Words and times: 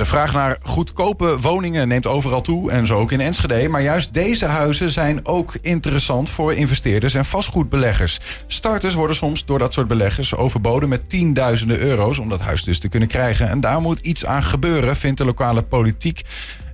De 0.00 0.06
vraag 0.06 0.32
naar 0.32 0.58
goedkope 0.62 1.40
woningen 1.40 1.88
neemt 1.88 2.06
overal 2.06 2.40
toe 2.40 2.70
en 2.70 2.86
zo 2.86 2.98
ook 2.98 3.12
in 3.12 3.20
Enschede. 3.20 3.68
Maar 3.68 3.82
juist 3.82 4.14
deze 4.14 4.46
huizen 4.46 4.90
zijn 4.90 5.26
ook 5.26 5.54
interessant 5.60 6.30
voor 6.30 6.54
investeerders 6.54 7.14
en 7.14 7.24
vastgoedbeleggers. 7.24 8.20
Starters 8.46 8.94
worden 8.94 9.16
soms 9.16 9.44
door 9.44 9.58
dat 9.58 9.72
soort 9.72 9.88
beleggers 9.88 10.34
overboden 10.34 10.88
met 10.88 11.08
tienduizenden 11.08 11.78
euro's 11.78 12.18
om 12.18 12.28
dat 12.28 12.40
huis 12.40 12.64
dus 12.64 12.78
te 12.78 12.88
kunnen 12.88 13.08
krijgen. 13.08 13.48
En 13.48 13.60
daar 13.60 13.80
moet 13.80 14.00
iets 14.00 14.26
aan 14.26 14.42
gebeuren, 14.42 14.96
vindt 14.96 15.18
de 15.18 15.24
lokale 15.24 15.62
politiek. 15.62 16.22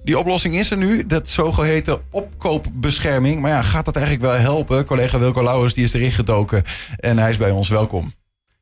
Die 0.04 0.18
oplossing 0.18 0.56
is 0.56 0.70
er 0.70 0.76
nu, 0.76 1.06
dat 1.06 1.28
zogeheten 1.28 2.00
opkoopbescherming. 2.10 3.40
Maar 3.40 3.50
ja, 3.50 3.62
gaat 3.62 3.84
dat 3.84 3.96
eigenlijk 3.96 4.26
wel 4.26 4.40
helpen? 4.40 4.84
Collega 4.84 5.18
Wilco 5.18 5.42
Lauwers 5.42 5.74
die 5.74 5.84
is 5.84 5.92
erin 5.92 6.12
gedoken 6.12 6.62
en 6.96 7.18
hij 7.18 7.30
is 7.30 7.36
bij 7.36 7.50
ons. 7.50 7.68
Welkom. 7.68 8.12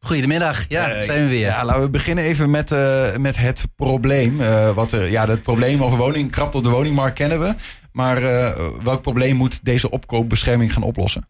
Goedemiddag, 0.04 0.64
ja, 0.68 0.90
Eh, 0.90 1.04
zijn 1.04 1.22
we 1.22 1.28
weer. 1.28 1.40
Ja, 1.40 1.64
laten 1.64 1.82
we 1.82 1.88
beginnen 1.88 2.24
even 2.24 2.50
met, 2.50 2.72
eh, 2.72 3.16
met 3.16 3.36
het 3.36 3.64
probleem. 3.76 4.40
Eh, 4.40 4.70
wat 4.70 4.92
er, 4.92 5.10
ja, 5.10 5.28
het 5.28 5.42
probleem 5.42 5.82
over 5.82 5.98
woning, 5.98 6.30
krapte 6.30 6.56
op 6.56 6.62
de 6.62 6.68
woningmarkt 6.68 7.14
kennen 7.14 7.40
we. 7.40 7.54
Maar 7.94 8.22
eh, 8.22 8.60
welk 8.82 9.02
probleem 9.02 9.36
moet 9.36 9.64
deze 9.64 9.90
opkoopbescherming 9.90 10.72
gaan 10.72 10.82
oplossen? 10.82 11.28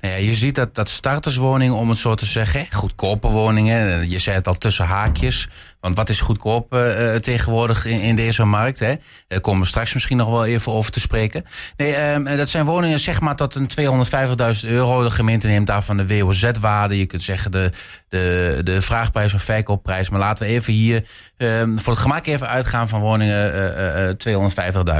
Nou 0.00 0.14
ja, 0.14 0.20
je 0.20 0.34
ziet 0.34 0.54
dat, 0.54 0.74
dat 0.74 0.88
starterswoningen, 0.88 1.74
om 1.74 1.88
het 1.88 1.98
zo 1.98 2.14
te 2.14 2.26
zeggen, 2.26 2.66
goedkope 2.70 3.28
woningen. 3.28 4.00
eh, 4.00 4.10
Je 4.10 4.18
zei 4.18 4.36
het 4.36 4.48
al 4.48 4.54
tussen 4.58 4.84
haakjes. 4.84 5.48
Want 5.80 5.96
wat 5.96 6.08
is 6.08 6.20
goedkoop 6.20 6.74
eh, 6.74 7.14
tegenwoordig 7.14 7.84
in, 7.84 8.00
in 8.00 8.16
deze 8.16 8.44
markt? 8.44 8.78
Hè? 8.78 8.94
Daar 9.28 9.40
komen 9.40 9.60
we 9.60 9.66
straks 9.66 9.94
misschien 9.94 10.16
nog 10.16 10.28
wel 10.28 10.44
even 10.44 10.72
over 10.72 10.90
te 10.92 11.00
spreken. 11.00 11.44
Nee, 11.76 11.94
ehm, 11.94 12.36
dat 12.36 12.48
zijn 12.48 12.64
woningen 12.64 12.98
zeg 13.00 13.20
maar 13.20 13.36
tot 13.36 13.54
een 13.54 13.66
250.000 14.64 14.68
euro. 14.70 15.02
De 15.02 15.10
gemeente 15.10 15.46
neemt 15.46 15.66
daarvan 15.66 15.96
de 15.96 16.06
WOZ-waarde. 16.06 16.98
Je 16.98 17.06
kunt 17.06 17.22
zeggen 17.22 17.50
de, 17.50 17.70
de, 18.08 18.60
de 18.64 18.82
vraagprijs 18.82 19.34
of 19.34 19.42
verkoopprijs. 19.42 20.08
Maar 20.08 20.20
laten 20.20 20.46
we 20.46 20.52
even 20.52 20.72
hier 20.72 21.04
ehm, 21.36 21.76
voor 21.76 21.92
het 21.92 22.02
gemak 22.02 22.26
even 22.26 22.48
uitgaan 22.48 22.88
van 22.88 23.00
woningen 23.00 23.52
eh, 23.76 24.08
eh, 24.08 24.16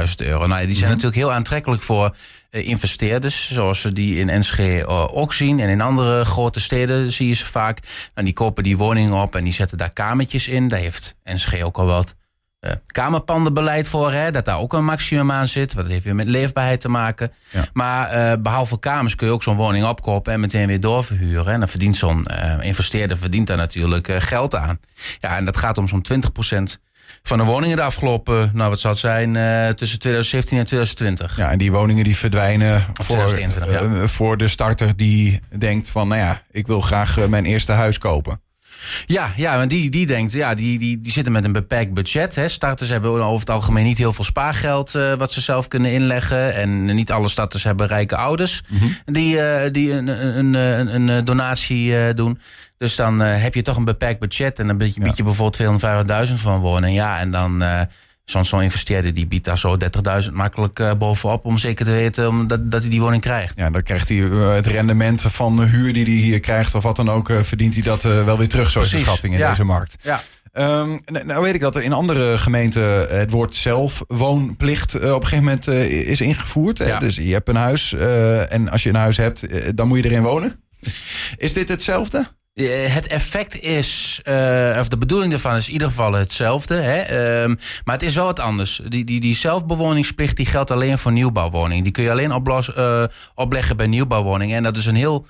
250.000 0.07 0.13
euro. 0.17 0.47
Nou, 0.47 0.65
die 0.65 0.75
zijn 0.75 0.91
natuurlijk 1.03 1.31
heel 1.31 1.37
aantrekkelijk 1.37 1.81
voor 1.81 2.15
eh, 2.49 2.67
investeerders, 2.67 3.53
zoals 3.53 3.81
ze 3.81 3.93
die 3.93 4.15
in 4.15 4.29
Enschede 4.29 4.87
ook 4.87 5.33
zien. 5.33 5.59
En 5.59 5.69
in 5.69 5.81
andere 5.81 6.25
grote 6.25 6.59
steden 6.59 7.11
zie 7.11 7.27
je 7.27 7.33
ze 7.33 7.45
vaak. 7.45 7.79
Nou, 8.13 8.25
die 8.25 8.35
kopen 8.35 8.63
die 8.63 8.77
woningen 8.77 9.13
op 9.13 9.35
en 9.35 9.43
die 9.43 9.53
zetten 9.53 9.77
daar 9.77 9.93
kamertjes 9.93 10.47
in. 10.47 10.67
Daar 10.67 10.79
heeft 10.79 11.15
Enschede 11.23 11.65
ook 11.65 11.77
al 11.77 11.85
wat 11.85 12.15
eh, 12.59 12.71
kamerpandenbeleid 12.85 13.87
voor. 13.87 14.11
Hè, 14.11 14.31
dat 14.31 14.45
daar 14.45 14.59
ook 14.59 14.73
een 14.73 14.85
maximum 14.85 15.31
aan 15.31 15.47
zit. 15.47 15.73
Wat 15.73 15.87
heeft 15.87 16.03
weer 16.03 16.15
met 16.15 16.29
leefbaarheid 16.29 16.81
te 16.81 16.89
maken. 16.89 17.31
Ja. 17.49 17.65
Maar 17.73 18.09
eh, 18.09 18.41
behalve 18.41 18.79
kamers 18.79 19.15
kun 19.15 19.27
je 19.27 19.33
ook 19.33 19.43
zo'n 19.43 19.55
woning 19.55 19.85
opkopen 19.85 20.33
en 20.33 20.39
meteen 20.39 20.67
weer 20.67 20.79
doorverhuren. 20.79 21.53
En 21.53 21.59
dan 21.59 21.69
verdient 21.69 21.95
zo'n 21.95 22.25
investeerder 22.61 23.17
verdient 23.17 23.47
daar 23.47 23.57
natuurlijk 23.57 24.11
geld 24.17 24.55
aan. 24.55 24.79
Ja, 25.19 25.37
en 25.37 25.45
dat 25.45 25.57
gaat 25.57 25.77
om 25.77 25.87
zo'n 25.87 26.05
20% 26.13 26.81
van 27.27 27.37
de 27.37 27.43
woningen 27.43 27.77
de 27.77 27.83
afgelopen, 27.83 28.51
nou 28.53 28.69
wat 28.69 28.79
zal 28.79 28.91
het 28.91 28.99
zijn, 28.99 29.35
eh, 29.35 29.69
tussen 29.69 29.99
2017 29.99 30.57
en 30.57 30.65
2020. 30.65 31.37
Ja, 31.37 31.51
en 31.51 31.57
die 31.57 31.71
woningen 31.71 32.03
die 32.03 32.17
verdwijnen 32.17 32.85
voor, 32.93 33.05
2021, 33.05 33.73
ja. 33.73 34.01
eh, 34.01 34.07
voor 34.07 34.37
de 34.37 34.47
starter 34.47 34.95
die 34.95 35.39
denkt 35.57 35.89
van... 35.89 36.07
nou 36.07 36.21
ja, 36.21 36.41
ik 36.51 36.67
wil 36.67 36.81
graag 36.81 37.17
eh, 37.17 37.25
mijn 37.25 37.45
eerste 37.45 37.71
huis 37.71 37.97
kopen. 37.97 38.41
Ja, 39.05 39.33
ja, 39.35 39.57
want 39.57 39.69
die, 39.69 39.89
die 39.89 40.05
denkt, 40.05 40.31
ja, 40.31 40.55
die, 40.55 40.79
die, 40.79 41.01
die 41.01 41.11
zitten 41.11 41.33
met 41.33 41.43
een 41.43 41.51
beperkt 41.51 41.93
budget. 41.93 42.35
Hè. 42.35 42.47
Starters 42.47 42.89
hebben 42.89 43.11
over 43.11 43.39
het 43.39 43.49
algemeen 43.49 43.83
niet 43.83 43.97
heel 43.97 44.13
veel 44.13 44.23
spaargeld 44.23 44.91
wat 45.17 45.31
ze 45.31 45.41
zelf 45.41 45.67
kunnen 45.67 45.91
inleggen. 45.91 46.55
En 46.55 46.85
niet 46.85 47.11
alle 47.11 47.27
starters 47.27 47.63
hebben 47.63 47.87
rijke 47.87 48.15
ouders 48.15 48.61
die, 49.05 49.39
eh, 49.39 49.71
die 49.71 49.91
een, 49.91 50.07
een, 50.37 50.53
een, 50.53 51.07
een, 51.07 51.25
donatie 51.25 52.13
doen. 52.13 52.39
Dus 52.83 52.95
dan 52.95 53.21
eh, 53.21 53.41
heb 53.41 53.55
je 53.55 53.61
toch 53.61 53.77
een 53.77 53.85
beperkt 53.85 54.19
budget 54.19 54.59
en 54.59 54.67
dan 54.67 54.77
bied 54.77 54.95
je, 54.95 55.01
bied 55.01 55.17
je 55.17 55.23
bijvoorbeeld 55.23 55.81
250.000 56.29 56.33
van 56.33 56.59
wonen. 56.59 56.93
Ja, 56.93 57.19
en 57.19 57.31
dan 57.31 57.61
eh 57.61 57.81
zo'n 58.25 58.45
zo'n 58.45 58.61
investeerder 58.61 59.13
die 59.13 59.27
biedt 59.27 59.45
daar 59.45 59.57
zo 59.57 59.77
30.000 60.25 60.31
makkelijk 60.31 60.79
eh, 60.79 60.93
bovenop 60.93 61.45
om 61.45 61.57
zeker 61.57 61.85
te 61.85 61.91
weten 61.91 62.27
om 62.27 62.47
dat, 62.47 62.71
dat 62.71 62.81
hij 62.81 62.89
die 62.89 63.01
woning 63.01 63.21
krijgt. 63.21 63.55
Ja, 63.55 63.69
dan 63.69 63.83
krijgt 63.83 64.09
hij 64.09 64.17
het 64.17 64.67
rendement 64.67 65.21
van 65.21 65.55
de 65.55 65.65
huur 65.65 65.93
die 65.93 66.03
hij 66.03 66.13
hier 66.13 66.39
krijgt... 66.39 66.75
of 66.75 66.83
wat 66.83 66.95
dan 66.95 67.09
ook, 67.09 67.31
verdient 67.41 67.73
hij 67.73 67.83
dat 67.83 68.01
wel 68.01 68.37
weer 68.37 68.47
terug, 68.47 68.71
zo 68.71 68.81
is 68.81 68.89
de 68.89 68.97
schatting 68.97 69.33
in 69.33 69.39
ja. 69.39 69.49
deze 69.49 69.63
markt. 69.63 69.95
Ja. 70.01 70.21
Ehm, 70.51 70.97
nou 71.05 71.41
weet 71.41 71.53
ik 71.53 71.61
dat 71.61 71.75
er 71.75 71.83
in 71.83 71.93
andere 71.93 72.37
gemeenten 72.37 73.17
het 73.17 73.31
woord 73.31 73.55
zelfwoonplicht 73.55 74.95
eh, 74.95 75.13
op 75.13 75.21
een 75.21 75.27
gegeven 75.27 75.43
moment 75.43 75.67
is 76.07 76.21
ingevoerd. 76.21 76.77
Ja. 76.77 76.99
Dus 76.99 77.15
je 77.15 77.33
hebt 77.33 77.49
een 77.49 77.55
huis 77.55 77.93
en 78.49 78.69
als 78.69 78.83
je 78.83 78.89
een 78.89 78.95
huis 78.95 79.17
hebt, 79.17 79.45
dan 79.77 79.87
moet 79.87 79.97
je 79.97 80.05
erin 80.05 80.23
wonen. 80.23 80.63
Is 81.37 81.53
dit 81.53 81.69
hetzelfde? 81.69 82.27
Eh, 82.53 82.93
Het 82.93 83.07
effect 83.07 83.59
is, 83.59 84.19
eh, 84.23 84.77
of 84.79 84.87
de 84.87 84.97
bedoeling 84.97 85.31
daarvan 85.31 85.55
is 85.55 85.67
in 85.67 85.73
ieder 85.73 85.87
geval 85.87 86.13
hetzelfde. 86.13 86.75
Hè? 86.75 86.99
Ehm, 86.99 87.55
maar 87.83 87.95
het 87.95 88.03
is 88.03 88.15
wel 88.15 88.25
wat 88.25 88.39
anders. 88.39 88.81
Die, 88.87 89.03
die, 89.03 89.19
die 89.19 89.35
zelfbewoningsplicht 89.35 90.35
die 90.37 90.45
geldt 90.45 90.71
alleen 90.71 90.97
voor 90.97 91.11
nieuwbouwwoningen. 91.11 91.83
Die 91.83 91.91
kun 91.91 92.03
je 92.03 92.11
alleen 92.11 92.31
eh, 92.31 93.03
opleggen 93.35 93.77
bij 93.77 93.87
nieuwbouwwoningen. 93.87 94.57
En 94.57 94.63
dat 94.63 94.77
is 94.77 94.85
een 94.85 94.95
heel. 94.95 95.25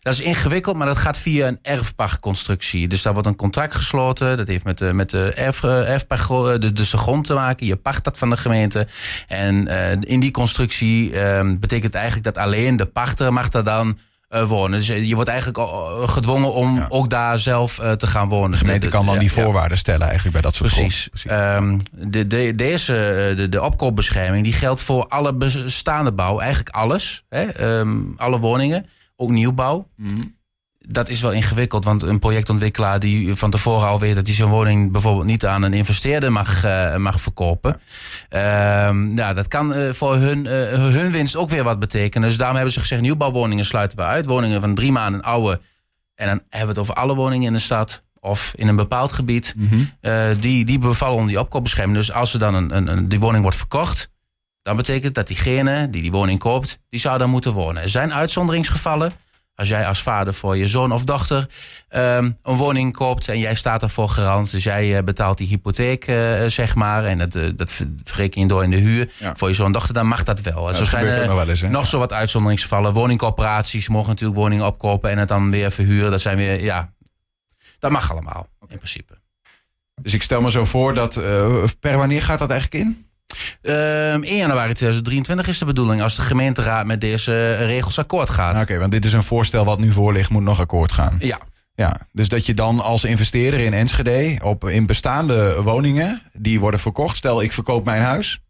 Dat 0.00 0.12
is 0.12 0.20
ingewikkeld, 0.20 0.76
maar 0.76 0.86
dat 0.86 0.96
gaat 0.98 1.16
via 1.16 1.46
een 1.46 1.58
erfpachtconstructie. 1.62 2.88
Dus 2.88 3.02
daar 3.02 3.12
wordt 3.12 3.28
een 3.28 3.36
contract 3.36 3.74
gesloten. 3.74 4.36
Dat 4.36 4.46
heeft 4.46 4.64
met 4.64 4.78
de, 4.78 4.92
met 4.92 5.10
de 5.10 5.32
erf, 5.32 5.62
erfpacht, 5.62 6.28
dus 6.60 6.90
de 6.90 6.96
grond 6.96 7.24
te 7.24 7.34
maken. 7.34 7.66
Je 7.66 7.76
pacht 7.76 8.04
dat 8.04 8.18
van 8.18 8.30
de 8.30 8.36
gemeente. 8.36 8.86
En 9.28 9.66
in 10.00 10.20
die 10.20 10.30
constructie 10.30 11.12
ehm, 11.12 11.58
betekent 11.58 11.94
eigenlijk 11.94 12.24
dat 12.24 12.44
alleen 12.44 12.76
de 12.76 12.86
pachter 12.86 13.32
mag 13.32 13.48
daar 13.48 13.64
dan 13.64 13.98
eh, 14.30 14.44
wonen. 14.48 14.78
Dus 14.78 14.86
je 14.86 15.14
wordt 15.14 15.28
eigenlijk 15.28 15.58
eh, 15.58 16.08
gedwongen 16.08 16.52
om 16.52 16.84
ook 16.88 17.10
daar 17.10 17.38
zelf 17.38 17.78
eh, 17.78 17.92
te 17.92 18.06
gaan 18.06 18.28
wonen. 18.28 18.50
De 18.50 18.56
gemeente 18.56 18.88
kan 18.88 19.04
dan 19.04 19.14
Ja, 19.14 19.20
die 19.20 19.30
ja. 19.34 19.42
voorwaarden 19.42 19.78
stellen 19.78 20.02
eigenlijk 20.02 20.32
bij 20.32 20.42
dat 20.42 20.54
soort 20.54 20.72
Precies. 20.72 21.08
grond. 21.12 21.36
Ehm, 21.40 21.78
de, 22.10 22.26
de, 22.26 22.54
deze, 22.54 22.96
eh, 22.96 23.36
de, 23.36 23.48
de 23.48 23.62
opkoopbescherming, 23.62 24.44
die 24.44 24.52
geldt 24.52 24.82
voor 24.82 25.06
alle 25.06 25.34
bestaande 25.34 26.12
bouw. 26.12 26.38
Eigenlijk 26.40 26.74
alles. 26.74 27.24
Hè? 27.28 27.42
Ehm, 27.42 27.98
alle 28.16 28.38
woningen. 28.38 28.86
Ook 29.16 29.30
nieuwbouw. 29.30 29.88
Dat 30.92 31.08
is 31.08 31.20
wel 31.20 31.32
ingewikkeld, 31.32 31.84
want 31.84 32.02
een 32.02 32.18
projectontwikkelaar 32.18 32.98
die 32.98 33.34
van 33.34 33.50
tevoren 33.50 33.88
al 33.88 33.98
weet 33.98 34.14
dat 34.14 34.26
hij 34.26 34.34
zijn 34.36 34.48
woning 34.48 34.92
bijvoorbeeld 34.92 35.26
niet 35.26 35.46
aan 35.46 35.62
een 35.62 35.74
investeerder 35.74 36.32
mag, 36.32 36.64
eh, 36.64 36.96
mag 36.96 37.20
verkopen. 37.20 37.80
Ehm, 38.28 39.16
ja, 39.16 39.32
dat 39.34 39.48
kan 39.48 39.74
eh, 39.74 39.92
voor 39.92 40.16
hun, 40.16 40.46
eh, 40.46 40.52
hun 40.72 41.10
winst 41.10 41.36
ook 41.36 41.50
weer 41.50 41.64
wat 41.64 41.78
betekenen. 41.78 42.28
Dus 42.28 42.36
daarom 42.36 42.56
hebben 42.56 42.74
ze 42.74 42.80
gezegd: 42.80 43.00
nieuwbouwwoningen 43.02 43.64
sluiten 43.64 43.98
we 43.98 44.04
uit. 44.04 44.26
Woningen 44.26 44.60
van 44.60 44.74
drie 44.74 44.92
maanden 44.92 45.22
oude. 45.22 45.60
En 46.14 46.26
dan 46.26 46.40
hebben 46.48 46.74
we 46.74 46.80
het 46.80 46.90
over 46.90 46.94
alle 46.94 47.14
woningen 47.14 47.46
in 47.46 47.52
de 47.52 47.58
stad 47.58 48.02
of 48.20 48.52
in 48.56 48.68
een 48.68 48.76
bepaald 48.76 49.12
gebied. 49.12 49.54
eh, 50.00 50.28
die, 50.40 50.64
die 50.64 50.78
bevallen 50.78 51.14
onder 51.14 51.28
die 51.28 51.40
opkoopbescherming. 51.40 51.98
Dus 51.98 52.12
als 52.12 52.32
er 52.32 52.38
dan 52.38 52.54
een, 52.54 52.76
een, 52.76 52.86
een, 52.86 53.08
die 53.08 53.20
woning 53.20 53.42
wordt 53.42 53.56
verkocht, 53.58 54.10
dan 54.62 54.76
betekent 54.76 55.14
dat 55.14 55.26
diegene 55.26 55.90
die 55.90 56.02
die 56.02 56.10
woning 56.10 56.38
koopt, 56.38 56.78
die 56.88 57.00
zou 57.00 57.18
daar 57.18 57.28
moeten 57.28 57.52
wonen. 57.52 57.82
Er 57.82 57.88
zijn 57.88 58.12
uitzonderingsgevallen. 58.12 59.12
Als 59.60 59.68
jij 59.68 59.86
als 59.86 60.02
vader 60.02 60.34
voor 60.34 60.56
je 60.56 60.66
zoon 60.66 60.92
of 60.92 61.04
dochter 61.04 61.46
ehm, 61.88 62.30
een 62.42 62.56
woning 62.56 62.92
koopt 62.92 63.28
en 63.28 63.38
jij 63.38 63.54
staat 63.54 63.80
daarvoor 63.80 64.08
garant, 64.08 64.50
dus 64.50 64.64
jij 64.64 64.96
eh, 64.96 65.02
betaalt 65.04 65.38
die 65.38 65.46
hypotheek, 65.46 66.04
eh, 66.06 66.44
zeg 66.46 66.74
maar, 66.74 67.04
en 67.04 67.18
dat, 67.18 67.34
eh, 67.34 67.50
dat 67.56 67.70
ver- 67.70 67.86
verreken 68.04 68.40
je 68.40 68.46
door 68.48 68.62
in 68.64 68.70
de 68.70 68.76
huur 68.76 69.12
Ja. 69.18 69.36
voor 69.36 69.48
je 69.48 69.54
zoon 69.54 69.66
of 69.66 69.72
dochter, 69.72 69.94
dan 69.94 70.06
mag 70.06 70.22
dat 70.22 70.40
wel. 70.40 70.68
En 70.68 70.74
dat 70.74 70.88
gebeurt 70.88 71.20
ook 71.20 71.26
nog 71.26 71.36
wel 71.36 71.48
eens, 71.48 71.60
nog 71.60 71.86
zo 71.86 71.98
wat 71.98 72.12
uitzonderingsgevallen. 72.12 72.92
Woningcorporaties 72.92 73.88
mogen 73.88 74.08
natuurlijk 74.08 74.38
woningen 74.40 74.66
opkopen 74.66 75.10
en 75.10 75.18
het 75.18 75.28
dan 75.28 75.50
weer 75.50 75.70
verhuren. 75.70 76.10
Dat 76.10 76.20
zijn 76.20 76.36
weer, 76.36 76.62
ja, 76.62 76.92
dat 77.78 77.90
mag 77.90 78.10
allemaal 78.10 78.46
in 78.68 78.76
principe. 78.76 79.18
Dus 80.02 80.14
ik 80.14 80.22
stel 80.22 80.40
me 80.40 80.50
zo 80.50 80.64
voor 80.64 80.94
dat 80.94 81.14
per 81.80 81.96
wanneer 81.96 82.22
gaat 82.22 82.38
dat 82.38 82.50
eigenlijk 82.50 82.84
in? 82.84 83.06
Ehm 83.62 84.22
1 84.22 84.36
januari 84.36 84.72
2023 84.72 85.48
is 85.48 85.58
de 85.58 85.64
bedoeling 85.64 86.02
als 86.02 86.16
de 86.16 86.22
gemeenteraad 86.22 86.86
met 86.86 87.00
deze 87.00 87.52
regels 87.54 87.98
akkoord 87.98 88.30
gaat. 88.30 88.60
Oké, 88.62 88.78
want 88.78 88.92
dit 88.92 89.04
is 89.04 89.12
een 89.12 89.22
voorstel 89.22 89.64
wat 89.64 89.78
nu 89.78 89.92
voor 89.92 90.12
ligt, 90.12 90.30
moet 90.30 90.42
nog 90.42 90.60
akkoord 90.60 90.92
gaan. 90.92 91.16
Ja, 91.18 91.38
Ja, 91.74 92.00
dus 92.12 92.28
dat 92.28 92.46
je 92.46 92.54
dan 92.54 92.80
als 92.80 93.04
investeerder 93.04 93.60
in 93.60 93.72
Enschede 93.72 94.38
op 94.42 94.68
in 94.68 94.86
bestaande 94.86 95.62
woningen 95.62 96.22
die 96.32 96.60
worden 96.60 96.80
verkocht. 96.80 97.16
Stel, 97.16 97.42
ik 97.42 97.52
verkoop 97.52 97.84
mijn 97.84 98.02
huis. 98.02 98.40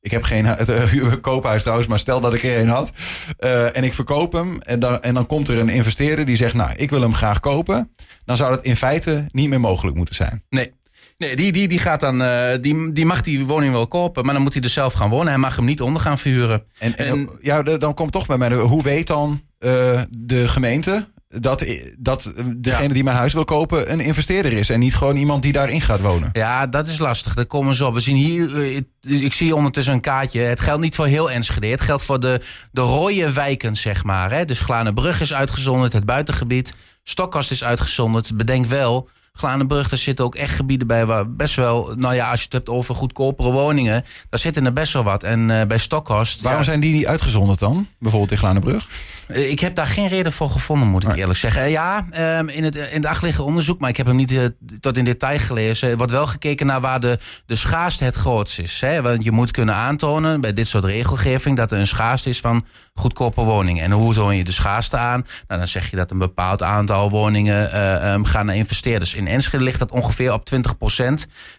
Ik 0.00 0.10
heb 0.10 0.22
geen 0.22 0.46
eh, 0.56 1.12
koophuis 1.20 1.62
trouwens, 1.62 1.88
maar 1.88 1.98
stel 1.98 2.20
dat 2.20 2.34
ik 2.34 2.42
er 2.42 2.58
een 2.60 2.68
had. 2.68 2.92
eh, 3.38 3.76
en 3.76 3.84
ik 3.84 3.94
verkoop 3.94 4.32
hem. 4.32 4.60
En 4.60 4.80
dan, 4.80 5.02
en 5.02 5.14
dan 5.14 5.26
komt 5.26 5.48
er 5.48 5.58
een 5.58 5.68
investeerder 5.68 6.26
die 6.26 6.36
zegt: 6.36 6.54
Nou, 6.54 6.70
ik 6.76 6.90
wil 6.90 7.00
hem 7.00 7.14
graag 7.14 7.40
kopen. 7.40 7.92
Dan 8.24 8.36
zou 8.36 8.50
dat 8.54 8.64
in 8.64 8.76
feite 8.76 9.26
niet 9.30 9.48
meer 9.48 9.60
mogelijk 9.60 9.96
moeten 9.96 10.14
zijn. 10.14 10.44
nee. 10.48 10.78
Nee, 11.20 11.36
die, 11.36 11.52
die, 11.52 11.68
die, 11.68 11.78
gaat 11.78 12.00
dan, 12.00 12.22
eh, 12.22 12.60
die, 12.60 12.92
die 12.92 13.06
mag 13.06 13.20
die 13.22 13.46
woning 13.46 13.72
wel 13.72 13.86
kopen, 13.88 14.24
maar 14.24 14.34
dan 14.34 14.42
moet 14.42 14.54
hij 14.54 14.62
er 14.62 14.68
zelf 14.68 14.92
gaan 14.92 15.10
wonen. 15.10 15.26
Hij 15.28 15.38
mag 15.38 15.56
hem 15.56 15.64
niet 15.64 15.80
onder 15.80 16.02
gaan 16.02 16.18
verhuren. 16.18 16.62
En, 16.78 16.96
en, 16.96 17.06
En- 17.08 17.30
ja, 17.40 17.62
dan 17.62 17.94
komt 17.94 18.12
toch 18.12 18.26
bij 18.26 18.36
mij: 18.36 18.52
hoe 18.54 18.82
weet 18.82 19.06
dan 19.06 19.42
eh, 19.58 20.00
de 20.18 20.48
gemeente 20.48 21.08
dat, 21.28 21.64
dat 21.98 22.32
degene 22.56 22.92
die 22.94 23.04
mijn 23.04 23.16
huis 23.16 23.32
wil 23.32 23.44
kopen 23.44 23.92
een 23.92 24.00
investeerder 24.00 24.52
is 24.52 24.68
en 24.70 24.80
niet 24.80 24.94
gewoon 24.94 25.16
iemand 25.16 25.42
die 25.42 25.52
daarin 25.52 25.80
gaat 25.80 26.00
wonen? 26.00 26.28
Ja, 26.32 26.66
dat 26.66 26.86
is 26.86 26.98
lastig. 26.98 27.34
Daar 27.34 27.46
komen 27.46 27.74
ze 27.74 27.86
op. 27.86 27.94
We 27.94 28.00
zien 28.00 28.16
hier, 28.16 28.56
eh, 28.56 28.76
ik- 28.76 28.86
ik 29.00 29.32
zie 29.32 29.54
ondertussen 29.56 29.92
een 29.94 30.00
kaartje. 30.00 30.40
Het 30.40 30.60
geldt 30.60 30.82
niet 30.82 30.94
voor 30.94 31.06
heel 31.06 31.30
Enschede. 31.30 31.66
Het 31.66 31.80
geldt 31.80 32.02
voor 32.02 32.20
de, 32.20 32.40
de 32.72 32.80
rode 32.80 33.32
wijken, 33.32 33.76
zeg 33.76 34.04
maar. 34.04 34.30
Hè. 34.32 34.44
Dus 34.44 34.58
Glanenbrug 34.60 35.20
is 35.20 35.32
uitgezonderd, 35.32 35.92
het 35.92 36.04
buitengebied. 36.04 36.74
Stokkast 37.02 37.50
is 37.50 37.64
uitgezonderd. 37.64 38.36
Bedenk 38.36 38.66
wel 38.66 39.08
Glanenbrug, 39.32 39.88
daar 39.88 39.98
zitten 39.98 40.24
ook 40.24 40.34
echt 40.34 40.54
gebieden 40.54 40.86
bij 40.86 41.06
waar 41.06 41.30
best 41.30 41.56
wel, 41.56 41.92
nou 41.96 42.14
ja, 42.14 42.30
als 42.30 42.38
je 42.38 42.44
het 42.44 42.52
hebt 42.52 42.68
over 42.68 42.94
goedkopere 42.94 43.50
woningen, 43.50 44.04
daar 44.28 44.40
zitten 44.40 44.64
er 44.64 44.72
best 44.72 44.92
wel 44.92 45.02
wat. 45.02 45.22
En 45.22 45.48
uh, 45.48 45.64
bij 45.64 45.78
Stockhorst. 45.78 46.40
Waarom 46.40 46.64
zijn 46.64 46.80
die 46.80 46.92
niet 46.92 47.06
uitgezonderd 47.06 47.58
dan? 47.58 47.86
Bijvoorbeeld 47.98 48.30
in 48.30 48.38
Glanenbrug? 48.38 48.88
Eh, 49.26 49.50
ik 49.50 49.60
heb 49.60 49.74
daar 49.74 49.86
geen 49.86 50.08
reden 50.08 50.32
voor 50.32 50.50
gevonden, 50.50 50.88
moet 50.88 51.02
ik 51.02 51.16
eerlijk 51.16 51.38
zeggen. 51.38 51.62
Eh, 51.62 51.70
ja, 51.70 52.06
ehm, 52.10 52.48
in 52.48 52.64
het, 52.64 52.76
in 52.76 52.88
het 52.96 53.06
achterliggende 53.06 53.48
onderzoek, 53.48 53.80
maar 53.80 53.90
ik 53.90 53.96
heb 53.96 54.06
hem 54.06 54.16
niet 54.16 54.50
tot 54.80 54.96
in 54.96 55.04
detail 55.04 55.38
gelezen. 55.38 55.96
wordt 55.96 56.12
wel 56.12 56.26
gekeken 56.26 56.66
naar 56.66 56.80
waar 56.80 57.00
de, 57.00 57.18
de 57.46 57.56
schaarste 57.56 58.04
het 58.04 58.14
grootst 58.14 58.58
is. 58.58 58.80
Hè? 58.80 59.02
Want 59.02 59.24
je 59.24 59.32
moet 59.32 59.50
kunnen 59.50 59.74
aantonen 59.74 60.40
bij 60.40 60.52
dit 60.52 60.68
soort 60.68 60.84
regelgeving 60.84 61.56
dat 61.56 61.72
er 61.72 61.78
een 61.78 61.86
schaarste 61.86 62.28
is 62.28 62.40
van 62.40 62.64
goedkope 62.94 63.42
woningen. 63.42 63.84
En 63.84 63.90
hoe 63.90 64.14
toon 64.14 64.36
je 64.36 64.44
de 64.44 64.52
schaarste 64.52 64.96
aan? 64.96 65.26
Nou, 65.46 65.60
dan 65.60 65.68
zeg 65.68 65.90
je 65.90 65.96
dat 65.96 66.10
een 66.10 66.18
bepaald 66.18 66.62
aantal 66.62 67.10
woningen 67.10 67.80
um, 68.12 68.24
gaan 68.24 68.46
naar 68.46 68.56
investeerders. 68.56 69.14
In 69.14 69.26
Enschede 69.30 69.64
ligt 69.64 69.78
dat 69.78 69.90
ongeveer 69.90 70.32
op 70.32 70.50
20% 70.54 71.12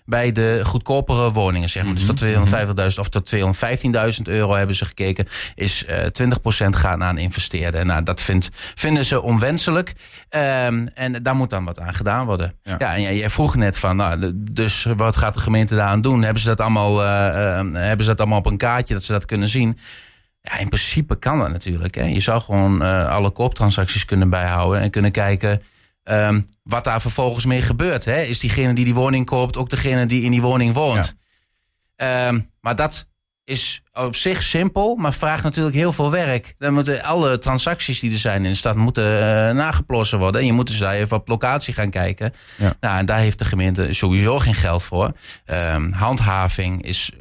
bij 0.05 0.31
de 0.31 0.59
goedkopere 0.63 1.31
woningen. 1.31 1.69
Zeg 1.69 1.83
maar. 1.83 1.93
Dus 1.93 2.05
tot 2.05 2.23
250.000 2.23 2.99
of 2.99 3.09
tot 3.09 3.35
215.000 3.35 4.21
euro 4.23 4.53
hebben 4.53 4.75
ze 4.75 4.85
gekeken. 4.85 5.27
Is 5.55 5.85
uh, 5.89 6.27
20% 6.67 6.69
gaat 6.69 6.97
naar 6.97 7.09
een 7.09 7.17
investeerder. 7.17 7.85
Nou, 7.85 8.03
dat 8.03 8.21
vindt, 8.21 8.49
vinden 8.53 9.05
ze 9.05 9.21
onwenselijk. 9.21 9.93
Um, 10.29 10.87
en 10.87 11.23
daar 11.23 11.35
moet 11.35 11.49
dan 11.49 11.65
wat 11.65 11.79
aan 11.79 11.93
gedaan 11.93 12.25
worden. 12.25 12.53
Ja, 12.63 12.75
ja 12.77 12.95
en 12.95 13.01
jij 13.01 13.29
vroeg 13.29 13.55
net 13.55 13.77
van, 13.77 13.95
nou, 13.95 14.31
dus 14.35 14.87
wat 14.95 15.15
gaat 15.15 15.33
de 15.33 15.39
gemeente 15.39 15.75
daaraan 15.75 16.01
doen? 16.01 16.23
Hebben 16.23 16.41
ze 16.41 16.47
dat 16.47 16.59
allemaal, 16.59 17.01
uh, 17.01 17.07
hebben 17.73 18.05
ze 18.05 18.09
dat 18.09 18.19
allemaal 18.19 18.39
op 18.39 18.45
een 18.45 18.57
kaartje 18.57 18.93
dat 18.93 19.03
ze 19.03 19.11
dat 19.11 19.25
kunnen 19.25 19.47
zien? 19.47 19.77
Ja, 20.41 20.57
in 20.57 20.67
principe 20.69 21.19
kan 21.19 21.39
dat 21.39 21.51
natuurlijk. 21.51 21.95
Hè. 21.95 22.03
Je 22.03 22.19
zou 22.19 22.41
gewoon 22.41 22.83
uh, 22.83 23.09
alle 23.09 23.29
kooptransacties 23.29 24.05
kunnen 24.05 24.29
bijhouden 24.29 24.81
en 24.81 24.89
kunnen 24.89 25.11
kijken 25.11 25.61
um, 26.11 26.45
wat 26.63 26.83
daar 26.83 27.01
vervolgens 27.01 27.45
mee 27.45 27.61
gebeurt. 27.61 28.05
Hè. 28.05 28.21
Is 28.21 28.39
diegene 28.39 28.73
die 28.73 28.85
die 28.85 28.93
woning 28.93 29.25
koopt 29.25 29.57
ook 29.57 29.69
degene 29.69 30.05
die 30.05 30.23
in 30.23 30.31
die 30.31 30.41
woning 30.41 30.73
woont? 30.73 31.15
Ja. 31.95 32.27
Um, 32.27 32.49
maar 32.61 32.75
dat 32.75 33.09
is 33.43 33.81
op 33.93 34.15
zich 34.15 34.43
simpel, 34.43 34.95
maar 34.95 35.13
vraagt 35.13 35.43
natuurlijk 35.43 35.75
heel 35.75 35.93
veel 35.93 36.11
werk. 36.11 36.53
Dan 36.57 36.73
moeten 36.73 37.03
alle 37.03 37.37
transacties 37.37 37.99
die 37.99 38.11
er 38.11 38.17
zijn 38.17 38.45
in 38.45 38.51
de 38.51 38.57
stad 38.57 38.75
moeten 38.75 39.05
uh, 39.05 39.55
nageplossen 39.55 40.19
worden. 40.19 40.41
En 40.41 40.47
je 40.47 40.53
moet 40.53 40.67
dus 40.67 40.77
daar 40.77 40.93
even 40.93 41.17
op 41.17 41.27
locatie 41.27 41.73
gaan 41.73 41.89
kijken. 41.89 42.33
Ja. 42.57 42.73
Nou, 42.79 42.97
en 42.97 43.05
daar 43.05 43.19
heeft 43.19 43.39
de 43.39 43.45
gemeente 43.45 43.93
sowieso 43.93 44.39
geen 44.39 44.55
geld 44.55 44.83
voor. 44.83 45.11
Um, 45.45 45.91
handhaving 45.91 46.83
is 46.83 47.11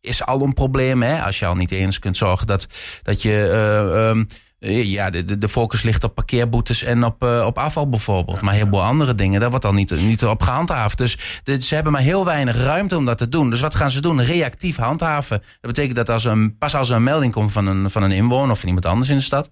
is 0.00 0.24
al 0.24 0.42
een 0.42 0.52
probleem. 0.52 1.02
Hè? 1.02 1.22
Als 1.22 1.38
je 1.38 1.46
al 1.46 1.54
niet 1.54 1.70
eens 1.70 1.98
kunt 1.98 2.16
zorgen 2.16 2.46
dat, 2.46 2.66
dat 3.02 3.22
je. 3.22 3.50
Uh, 3.92 4.08
um, 4.08 4.26
ja, 4.72 5.10
de, 5.10 5.38
de 5.38 5.48
focus 5.48 5.82
ligt 5.82 6.04
op 6.04 6.14
parkeerboetes 6.14 6.82
en 6.82 7.04
op, 7.04 7.24
uh, 7.24 7.44
op 7.46 7.58
afval 7.58 7.88
bijvoorbeeld. 7.88 8.40
maar 8.40 8.54
heel 8.54 8.66
veel 8.68 8.82
andere 8.82 9.14
dingen, 9.14 9.40
daar 9.40 9.50
wordt 9.50 9.64
al 9.64 9.72
niet, 9.72 9.90
niet 9.90 10.24
op 10.24 10.42
gehandhaafd. 10.42 10.98
Dus 10.98 11.40
de, 11.44 11.62
ze 11.62 11.74
hebben 11.74 11.92
maar 11.92 12.02
heel 12.02 12.24
weinig 12.24 12.56
ruimte 12.56 12.96
om 12.96 13.04
dat 13.04 13.18
te 13.18 13.28
doen. 13.28 13.50
Dus 13.50 13.60
wat 13.60 13.74
gaan 13.74 13.90
ze 13.90 14.00
doen? 14.00 14.22
Reactief 14.22 14.76
handhaven. 14.76 15.38
Dat 15.38 15.72
betekent 15.72 15.96
dat 15.96 16.10
als 16.10 16.24
een, 16.24 16.58
pas 16.58 16.74
als 16.74 16.88
er 16.90 16.96
een 16.96 17.02
melding 17.02 17.32
komt 17.32 17.52
van 17.52 17.66
een, 17.66 17.90
van 17.90 18.02
een 18.02 18.12
inwoner 18.12 18.50
of 18.50 18.58
van 18.58 18.68
iemand 18.68 18.86
anders 18.86 19.10
in 19.10 19.16
de 19.16 19.22
stad. 19.22 19.50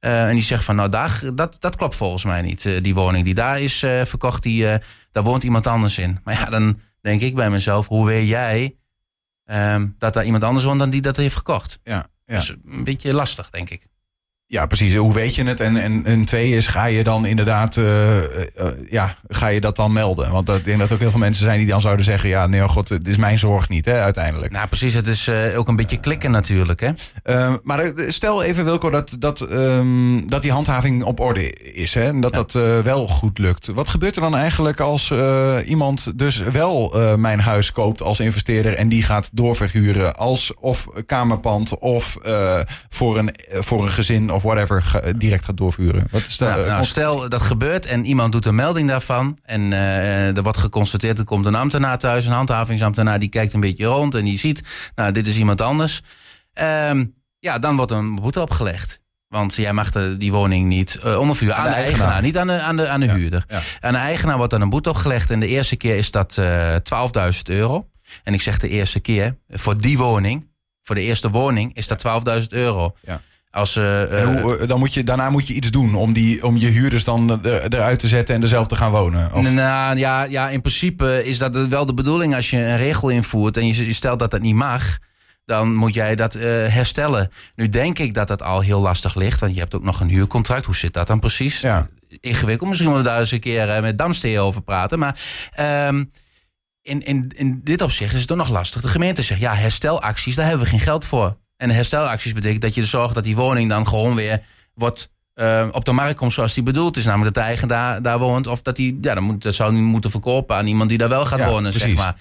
Uh, 0.00 0.28
en 0.28 0.34
die 0.34 0.42
zegt 0.42 0.64
van 0.64 0.76
nou, 0.76 0.88
daar, 0.88 1.20
dat, 1.34 1.56
dat 1.60 1.76
klopt 1.76 1.96
volgens 1.96 2.24
mij 2.24 2.42
niet. 2.42 2.64
Uh, 2.64 2.82
die 2.82 2.94
woning 2.94 3.24
die 3.24 3.34
daar 3.34 3.60
is 3.60 3.78
verkocht, 3.78 4.42
die, 4.42 4.66
daar 5.12 5.22
woont 5.22 5.42
iemand 5.42 5.66
anders 5.66 5.98
in. 5.98 6.20
Maar 6.24 6.34
ja, 6.34 6.44
dan 6.44 6.80
denk 7.00 7.20
ik 7.20 7.34
bij 7.34 7.50
mezelf, 7.50 7.88
hoe 7.88 8.06
weet 8.06 8.28
jij 8.28 8.74
Um, 9.52 9.94
dat 9.98 10.14
daar 10.14 10.24
iemand 10.24 10.44
anders 10.44 10.64
woont 10.64 10.78
dan 10.78 10.90
die 10.90 11.00
dat 11.00 11.16
heeft 11.16 11.36
gekocht. 11.36 11.78
Ja, 11.82 12.06
ja. 12.24 12.34
Dus 12.34 12.54
een 12.64 12.84
beetje 12.84 13.12
lastig, 13.12 13.50
denk 13.50 13.70
ik. 13.70 13.86
Ja, 14.52 14.66
precies. 14.66 14.94
Hoe 14.94 15.12
weet 15.12 15.34
je 15.34 15.44
het? 15.44 15.60
En, 15.60 15.76
en, 15.76 16.04
en 16.04 16.24
twee 16.24 16.50
is, 16.50 16.66
ga 16.66 16.84
je 16.84 17.04
dan 17.04 17.26
inderdaad, 17.26 17.76
uh, 17.76 18.16
uh, 18.16 18.22
ja, 18.90 19.16
ga 19.28 19.46
je 19.46 19.60
dat 19.60 19.76
dan 19.76 19.92
melden? 19.92 20.30
Want 20.30 20.48
ik 20.48 20.64
denk 20.64 20.78
dat 20.78 20.92
ook 20.92 20.98
heel 20.98 21.10
veel 21.10 21.18
mensen 21.18 21.44
zijn 21.44 21.58
die 21.58 21.66
dan 21.66 21.80
zouden 21.80 22.04
zeggen, 22.04 22.28
ja, 22.28 22.46
nee, 22.46 22.62
oh 22.62 22.68
god, 22.68 22.88
het 22.88 23.08
is 23.08 23.16
mijn 23.16 23.38
zorg 23.38 23.68
niet, 23.68 23.84
hè, 23.84 24.00
uiteindelijk. 24.00 24.52
Nou, 24.52 24.66
precies. 24.66 24.94
Het 24.94 25.06
is 25.06 25.28
uh, 25.28 25.58
ook 25.58 25.68
een 25.68 25.76
beetje 25.76 26.00
klikken 26.00 26.30
natuurlijk, 26.30 26.80
hè. 26.80 26.90
Ehm, 27.22 27.56
maar 27.62 27.92
stel 28.08 28.42
even, 28.42 28.64
Wilco, 28.64 28.90
dat, 28.90 29.16
dat, 29.18 29.40
um, 29.50 30.28
dat 30.28 30.42
die 30.42 30.52
handhaving 30.52 31.04
op 31.04 31.20
orde 31.20 31.52
is, 31.52 31.94
hè, 31.94 32.04
en 32.04 32.20
dat 32.20 32.34
ja. 32.34 32.42
dat 32.42 32.84
wel 32.84 33.08
goed 33.08 33.38
lukt. 33.38 33.66
Wat 33.66 33.88
gebeurt 33.88 34.16
er 34.16 34.22
dan 34.22 34.36
eigenlijk 34.36 34.80
als 34.80 35.12
iemand 35.66 36.18
dus 36.18 36.38
wel 36.38 36.94
mijn 37.16 37.40
huis 37.40 37.72
koopt 37.72 38.02
als 38.02 38.20
investeerder 38.20 38.74
en 38.74 38.88
die 38.88 39.02
gaat 39.02 39.30
doorverhuren 39.32 40.16
als 40.16 40.52
of 40.60 40.88
kamerpand 41.06 41.78
of 41.78 42.16
voor, 42.88 43.18
een, 43.18 43.34
voor 43.50 43.82
een 43.82 43.90
gezin 43.90 44.32
of 44.32 44.39
of 44.40 44.52
whatever 44.52 44.82
ga, 44.82 45.00
direct 45.16 45.44
gaat 45.44 45.56
doorvuren. 45.56 46.06
Wat 46.10 46.26
is 46.28 46.38
nou, 46.38 46.66
nou, 46.66 46.84
stel 46.84 47.28
dat 47.28 47.42
gebeurt 47.42 47.86
en 47.86 48.04
iemand 48.04 48.32
doet 48.32 48.46
een 48.46 48.54
melding 48.54 48.88
daarvan. 48.88 49.38
En 49.44 49.60
uh, 49.60 50.36
er 50.36 50.42
wordt 50.42 50.58
geconstateerd, 50.58 51.18
er 51.18 51.24
komt 51.24 51.46
een 51.46 51.54
ambtenaar 51.54 51.98
thuis, 51.98 52.26
een 52.26 52.32
handhavingsambtenaar, 52.32 53.18
die 53.18 53.28
kijkt 53.28 53.52
een 53.52 53.60
beetje 53.60 53.84
rond 53.84 54.14
en 54.14 54.24
die 54.24 54.38
ziet, 54.38 54.90
nou, 54.94 55.12
dit 55.12 55.26
is 55.26 55.36
iemand 55.36 55.60
anders. 55.60 56.02
Um, 56.88 57.14
ja, 57.38 57.58
dan 57.58 57.76
wordt 57.76 57.92
een 57.92 58.14
boete 58.14 58.40
opgelegd. 58.40 59.00
Want 59.28 59.54
jij 59.54 59.72
mag 59.72 59.90
de, 59.90 60.16
die 60.16 60.32
woning 60.32 60.66
niet 60.66 60.96
uh, 61.04 61.12
aan, 61.12 61.20
aan 61.20 61.28
de, 61.28 61.44
de 61.44 61.52
eigenaar. 61.52 61.76
eigenaar. 61.76 62.22
niet 62.22 62.38
aan 62.38 62.46
de, 62.46 62.60
aan 62.60 62.76
de, 62.76 62.88
aan 62.88 63.00
de 63.00 63.06
ja, 63.06 63.14
huurder. 63.14 63.44
Ja. 63.48 63.60
Aan 63.80 63.92
de 63.92 63.98
eigenaar 63.98 64.36
wordt 64.36 64.52
dan 64.52 64.60
een 64.60 64.70
boete 64.70 64.88
opgelegd. 64.88 65.30
En 65.30 65.40
de 65.40 65.46
eerste 65.46 65.76
keer 65.76 65.96
is 65.96 66.10
dat 66.10 66.36
uh, 66.38 66.74
12.000 66.74 66.80
euro. 67.44 67.88
En 68.24 68.34
ik 68.34 68.40
zeg 68.40 68.58
de 68.58 68.68
eerste 68.68 69.00
keer, 69.00 69.36
voor 69.48 69.76
die 69.76 69.98
woning, 69.98 70.48
voor 70.82 70.94
de 70.94 71.02
eerste 71.02 71.30
woning, 71.30 71.76
is 71.76 71.86
dat 71.86 72.04
12.000 72.40 72.46
euro. 72.48 72.96
Ja. 73.06 73.20
Als, 73.50 73.76
uh, 73.76 73.84
hoe, 73.84 74.58
eh, 74.58 74.68
dan 74.68 74.78
moet 74.78 74.94
je, 74.94 75.04
daarna 75.04 75.30
moet 75.30 75.46
je 75.46 75.54
iets 75.54 75.70
doen 75.70 75.94
om, 75.94 76.12
die, 76.12 76.44
om 76.44 76.56
je 76.56 76.66
huurders 76.66 77.04
dan 77.04 77.44
eruit 77.44 77.98
te 77.98 78.08
zetten 78.08 78.34
en 78.34 78.42
er 78.42 78.48
zelf 78.48 78.66
te 78.66 78.76
gaan 78.76 78.90
wonen. 78.90 79.32
Of? 79.32 79.50
Nou 79.50 79.98
ja, 79.98 80.22
ja, 80.22 80.48
in 80.48 80.60
principe 80.60 81.24
is 81.24 81.38
dat 81.38 81.66
wel 81.68 81.86
de 81.86 81.94
bedoeling 81.94 82.34
als 82.34 82.50
je 82.50 82.56
een 82.56 82.76
regel 82.76 83.08
invoert 83.08 83.56
en 83.56 83.66
je, 83.66 83.86
je 83.86 83.92
stelt 83.92 84.18
dat 84.18 84.30
dat 84.30 84.40
niet 84.40 84.54
mag. 84.54 84.98
Dan 85.44 85.74
moet 85.74 85.94
jij 85.94 86.14
dat 86.14 86.34
uh, 86.34 86.42
herstellen. 86.42 87.30
Nu 87.54 87.68
denk 87.68 87.98
ik 87.98 88.14
dat 88.14 88.28
dat 88.28 88.42
al 88.42 88.60
heel 88.60 88.80
lastig 88.80 89.14
ligt. 89.14 89.40
Want 89.40 89.54
je 89.54 89.60
hebt 89.60 89.74
ook 89.74 89.82
nog 89.82 90.00
een 90.00 90.08
huurcontract. 90.08 90.64
Hoe 90.64 90.76
zit 90.76 90.92
dat 90.92 91.06
dan 91.06 91.20
precies? 91.20 91.60
Ja. 91.60 91.88
Ingewikkeld. 92.20 92.68
Misschien 92.68 92.90
moeten 92.90 93.06
we 93.06 93.12
daar 93.12 93.20
eens 93.20 93.32
een 93.32 93.40
keer 93.40 93.68
uh, 93.68 93.80
met 93.80 93.98
Damsteer 93.98 94.40
over 94.40 94.62
praten. 94.62 94.98
Maar 94.98 95.20
um, 95.88 96.10
in, 96.82 97.04
in, 97.04 97.32
in 97.36 97.60
dit 97.64 97.82
opzicht 97.82 98.14
is 98.14 98.20
het 98.20 98.30
ook 98.30 98.36
nog 98.36 98.50
lastig. 98.50 98.80
De 98.80 98.88
gemeente 98.88 99.22
zegt, 99.22 99.40
ja, 99.40 99.54
herstelacties, 99.54 100.34
daar 100.34 100.46
hebben 100.46 100.64
we 100.64 100.70
geen 100.70 100.80
geld 100.80 101.04
voor. 101.04 101.36
En 101.60 101.70
herstelacties 101.70 102.32
betekent 102.32 102.62
dat 102.62 102.74
je 102.74 102.84
zorgt 102.84 103.14
dat 103.14 103.24
die 103.24 103.36
woning 103.36 103.68
dan 103.68 103.86
gewoon 103.86 104.14
weer 104.14 104.40
wordt 104.74 105.10
uh, 105.34 105.66
op 105.72 105.84
de 105.84 105.92
markt 105.92 106.16
komt 106.16 106.32
zoals 106.32 106.54
die 106.54 106.62
bedoeld 106.62 106.96
is. 106.96 107.04
Namelijk 107.04 107.34
dat 107.34 107.44
de 107.44 107.50
eigenaar 107.50 108.02
daar 108.02 108.18
woont. 108.18 108.46
Of 108.46 108.62
dat 108.62 108.76
hij, 108.76 108.96
ja, 109.00 109.14
dan 109.14 109.22
moet, 109.22 109.42
dat 109.42 109.54
zou 109.54 109.72
hij 109.72 109.80
moeten 109.80 110.10
verkopen 110.10 110.56
aan 110.56 110.66
iemand 110.66 110.88
die 110.88 110.98
daar 110.98 111.08
wel 111.08 111.24
gaat 111.24 111.38
ja, 111.38 111.46
wonen, 111.46 111.70
precies. 111.70 111.98
zeg 111.98 112.14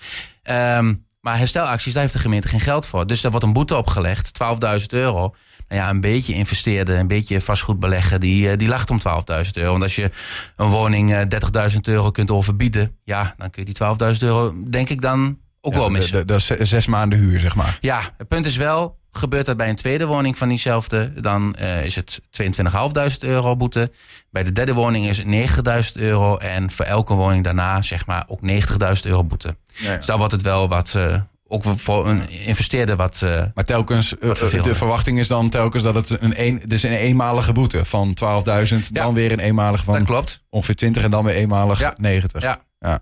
maar. 0.43 0.77
Um, 0.77 1.05
maar 1.21 1.37
herstelacties, 1.37 1.93
daar 1.93 2.01
heeft 2.01 2.13
de 2.13 2.19
gemeente 2.19 2.47
geen 2.47 2.59
geld 2.59 2.85
voor. 2.85 3.07
Dus 3.07 3.21
daar 3.21 3.31
wordt 3.31 3.45
een 3.45 3.53
boete 3.53 3.75
opgelegd, 3.75 4.31
12.000 4.79 4.85
euro. 4.87 5.35
Nou 5.67 5.81
ja, 5.81 5.89
een 5.89 6.01
beetje 6.01 6.33
investeerden, 6.33 6.99
een 6.99 7.07
beetje 7.07 7.41
vastgoed 7.41 7.79
beleggen, 7.79 8.19
die, 8.19 8.55
die 8.55 8.67
lacht 8.67 8.89
om 8.89 8.99
12.000 8.99 9.05
euro. 9.53 9.71
Want 9.71 9.83
als 9.83 9.95
je 9.95 10.11
een 10.55 10.69
woning 10.69 11.11
uh, 11.11 11.21
30.000 11.71 11.77
euro 11.81 12.11
kunt 12.11 12.31
overbieden, 12.31 12.97
ja, 13.03 13.33
dan 13.37 13.49
kun 13.49 13.65
je 13.65 13.73
die 13.73 14.15
12.000 14.15 14.19
euro, 14.19 14.53
denk 14.69 14.89
ik 14.89 15.01
dan, 15.01 15.37
ook 15.61 15.73
ja, 15.73 15.79
wel 15.79 15.89
missen. 15.89 16.27
Dat 16.27 16.37
is 16.37 16.69
zes 16.69 16.85
maanden 16.85 17.19
huur, 17.19 17.39
zeg 17.39 17.55
maar. 17.55 17.77
Ja, 17.81 18.01
het 18.17 18.27
punt 18.27 18.45
is 18.45 18.55
wel, 18.57 18.98
Gebeurt 19.11 19.45
dat 19.45 19.57
bij 19.57 19.69
een 19.69 19.75
tweede 19.75 20.05
woning 20.05 20.37
van 20.37 20.47
diezelfde, 20.47 21.21
dan 21.21 21.55
uh, 21.59 21.85
is 21.85 21.95
het 21.95 22.21
22.500 22.41 23.17
euro 23.19 23.55
boete. 23.55 23.91
Bij 24.29 24.43
de 24.43 24.51
derde 24.51 24.73
woning 24.73 25.07
is 25.07 25.17
het 25.17 25.27
90.000 25.95 26.01
euro. 26.01 26.37
En 26.37 26.71
voor 26.71 26.85
elke 26.85 27.13
woning 27.13 27.43
daarna, 27.43 27.81
zeg 27.81 28.05
maar, 28.05 28.25
ook 28.27 28.39
90.000 28.41 28.47
euro 29.03 29.23
boete. 29.23 29.55
Ja, 29.73 29.91
ja. 29.91 29.97
Dus 29.97 30.05
dan 30.05 30.17
wordt 30.17 30.33
het 30.33 30.41
wel 30.41 30.67
wat. 30.67 30.93
Uh, 30.97 31.21
ook 31.51 31.63
voor 31.63 32.07
een 32.07 32.29
investeerder 32.29 32.95
wat. 32.95 33.21
Uh, 33.23 33.43
maar 33.53 33.65
telkens, 33.65 34.09
de 34.19 34.75
verwachting 34.75 35.19
is 35.19 35.27
dan 35.27 35.49
telkens 35.49 35.83
dat 35.83 35.95
het 35.95 36.09
een, 36.09 36.41
een, 36.47 36.61
dus 36.65 36.83
een 36.83 36.91
eenmalige 36.91 37.51
boete 37.51 37.85
van 37.85 38.17
12.000, 38.71 38.75
dan 38.91 39.13
weer 39.13 39.31
een 39.31 39.39
eenmalige 39.39 39.83
van 39.83 39.93
dat 39.93 40.03
klopt. 40.03 40.43
ongeveer 40.49 40.75
20 40.75 41.03
en 41.03 41.09
dan 41.09 41.23
weer 41.23 41.35
eenmalig 41.35 41.79
ja. 41.79 41.93
90. 41.97 42.41
Ja. 42.41 42.61
ja. 42.79 42.99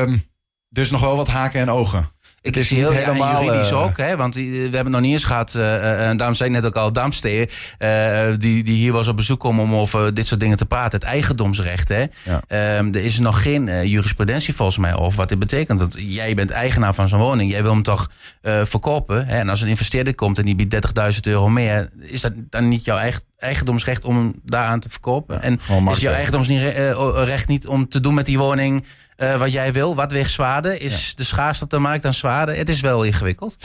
Um, 0.00 0.22
dus 0.68 0.90
nog 0.90 1.00
wel 1.00 1.16
wat 1.16 1.28
haken 1.28 1.60
en 1.60 1.70
ogen. 1.70 2.08
Ik 2.44 2.64
zie 2.64 2.78
heel 2.78 2.90
helemaal 2.90 3.40
ja, 3.40 3.44
juridisch 3.44 3.70
uh, 3.70 3.82
ook, 3.82 3.96
hè, 3.96 4.16
want 4.16 4.34
we 4.34 4.68
hebben 4.72 4.92
nog 4.92 5.00
niet 5.00 5.12
eens 5.12 5.24
gehad. 5.24 5.54
Uh, 5.54 6.08
en 6.08 6.16
daarom 6.16 6.36
zei 6.36 6.48
ik 6.48 6.54
net 6.54 6.64
ook 6.64 6.76
al, 6.76 6.92
Damstee, 6.92 7.48
uh, 7.78 8.24
die, 8.38 8.64
die 8.64 8.76
hier 8.76 8.92
was 8.92 9.08
op 9.08 9.16
bezoek 9.16 9.40
komen 9.40 9.64
om 9.64 9.74
over 9.74 10.14
dit 10.14 10.26
soort 10.26 10.40
dingen 10.40 10.56
te 10.56 10.64
praten. 10.64 10.98
Het 10.98 11.08
eigendomsrecht, 11.08 11.88
hè. 11.88 12.04
Ja. 12.22 12.78
Um, 12.78 12.94
er 12.94 13.04
is 13.04 13.18
nog 13.18 13.42
geen 13.42 13.88
jurisprudentie 13.88 14.54
volgens 14.54 14.78
mij 14.78 14.94
over 14.94 15.18
wat 15.18 15.28
dit 15.28 15.38
betekent. 15.38 15.78
Dat 15.78 15.94
jij 15.98 16.34
bent 16.34 16.50
eigenaar 16.50 16.94
van 16.94 17.08
zo'n 17.08 17.18
woning, 17.18 17.50
jij 17.50 17.62
wil 17.62 17.72
hem 17.72 17.82
toch 17.82 18.10
verkopen. 18.42 19.26
Hè, 19.26 19.38
en 19.38 19.48
als 19.48 19.60
een 19.60 19.68
investeerder 19.68 20.14
komt 20.14 20.38
en 20.38 20.44
die 20.44 20.54
biedt 20.54 20.74
30.000 21.14 21.20
euro 21.22 21.48
meer, 21.48 21.90
is 22.00 22.20
dat 22.20 22.32
dan 22.50 22.68
niet 22.68 22.84
jouw 22.84 22.96
eigen 22.96 23.22
eigendomsrecht 23.36 24.04
om 24.04 24.34
daaraan 24.42 24.80
te 24.80 24.88
verkopen? 24.88 25.42
en 25.42 25.60
is 25.90 25.98
jouw 25.98 26.12
eigendomsrecht 26.12 27.48
niet 27.48 27.66
om 27.66 27.88
te 27.88 28.00
doen 28.00 28.14
met 28.14 28.26
die 28.26 28.38
woning 28.38 28.84
uh, 29.16 29.36
wat 29.36 29.52
jij 29.52 29.72
wil. 29.72 29.94
Wat 29.94 30.12
weegt 30.12 30.30
zwaarder? 30.30 30.82
Is 30.82 31.08
ja. 31.08 31.12
de 31.16 31.24
schaarste 31.24 31.64
op 31.64 31.70
de 31.70 31.78
markt 31.78 32.02
dan 32.02 32.14
zwaarder? 32.14 32.56
Het 32.56 32.68
is 32.68 32.80
wel 32.80 33.02
ingewikkeld. 33.02 33.56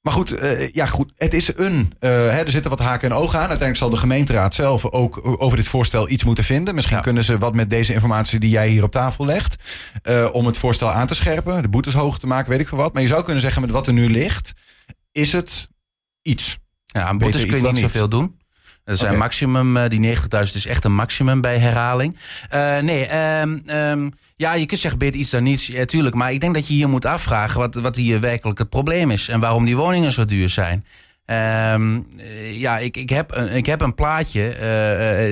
Maar 0.00 0.12
goed, 0.12 0.42
uh, 0.42 0.68
ja, 0.68 0.86
goed, 0.86 1.12
het 1.16 1.34
is 1.34 1.56
een. 1.56 1.74
Uh, 2.00 2.10
hè, 2.10 2.40
er 2.40 2.50
zitten 2.50 2.70
wat 2.70 2.80
haken 2.80 3.10
en 3.10 3.16
ogen 3.16 3.38
aan. 3.38 3.48
Uiteindelijk 3.48 3.78
zal 3.78 3.90
de 3.90 3.96
gemeenteraad 3.96 4.54
zelf 4.54 4.84
ook 4.84 5.20
over 5.42 5.56
dit 5.56 5.68
voorstel 5.68 6.08
iets 6.08 6.24
moeten 6.24 6.44
vinden. 6.44 6.74
Misschien 6.74 6.96
ja. 6.96 7.02
kunnen 7.02 7.24
ze 7.24 7.38
wat 7.38 7.54
met 7.54 7.70
deze 7.70 7.92
informatie 7.92 8.40
die 8.40 8.50
jij 8.50 8.68
hier 8.68 8.82
op 8.82 8.90
tafel 8.90 9.24
legt. 9.24 9.56
Om 10.32 10.46
het 10.46 10.58
voorstel 10.58 10.90
aan 10.90 11.06
te 11.06 11.14
scherpen, 11.14 11.62
de 11.62 11.68
boetes 11.68 11.94
hoger 11.94 12.20
te 12.20 12.26
maken, 12.26 12.50
weet 12.50 12.60
ik 12.60 12.68
veel 12.68 12.78
wat. 12.78 12.92
Maar 12.92 13.02
je 13.02 13.08
zou 13.08 13.22
kunnen 13.24 13.42
zeggen, 13.42 13.62
met 13.62 13.70
wat 13.70 13.86
er 13.86 13.92
nu 13.92 14.10
ligt, 14.10 14.52
is 15.12 15.32
het 15.32 15.68
iets. 16.22 16.58
Ja, 16.84 17.02
aan 17.02 17.18
boetes 17.18 17.46
kun 17.46 17.60
je 17.60 17.66
niet 17.66 17.78
zoveel 17.78 18.08
doen. 18.08 18.40
Dat 18.84 18.94
is 18.94 19.00
okay. 19.00 19.12
een 19.12 19.18
maximum, 19.18 19.76
uh, 19.76 19.88
die 19.88 20.16
90.000 20.16 20.22
is 20.40 20.66
echt 20.66 20.84
een 20.84 20.94
maximum 20.94 21.40
bij 21.40 21.58
herhaling. 21.58 22.16
Uh, 22.54 22.78
nee, 22.78 23.40
um, 23.40 23.62
um, 23.66 24.12
ja, 24.36 24.54
je 24.54 24.66
kunt 24.66 24.80
zeggen 24.80 24.98
beter 24.98 25.20
iets 25.20 25.30
dan 25.30 25.42
niets, 25.42 25.66
ja, 25.66 25.84
tuurlijk. 25.84 26.14
Maar 26.14 26.32
ik 26.32 26.40
denk 26.40 26.54
dat 26.54 26.66
je 26.66 26.74
hier 26.74 26.88
moet 26.88 27.06
afvragen 27.06 27.60
wat, 27.60 27.74
wat 27.74 27.96
hier 27.96 28.20
werkelijk 28.20 28.58
het 28.58 28.68
probleem 28.68 29.10
is. 29.10 29.28
En 29.28 29.40
waarom 29.40 29.64
die 29.64 29.76
woningen 29.76 30.12
zo 30.12 30.24
duur 30.24 30.48
zijn. 30.48 30.84
Um, 31.26 32.06
ja, 32.52 32.78
ik, 32.78 32.96
ik, 32.96 33.10
heb, 33.10 33.34
een, 33.34 33.52
ik 33.52 33.66
heb 33.66 33.80
een 33.80 33.94
plaatje. 33.94 34.54